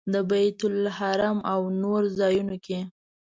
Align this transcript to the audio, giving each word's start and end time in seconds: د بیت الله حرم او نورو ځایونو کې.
د 0.13 0.15
بیت 0.29 0.59
الله 0.67 0.91
حرم 0.97 1.37
او 1.51 1.59
نورو 1.81 2.07
ځایونو 2.19 2.55
کې. 2.65 2.79